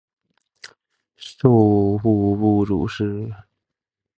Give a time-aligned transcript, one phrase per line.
[1.15, 1.51] 授
[1.99, 3.29] 户部主事。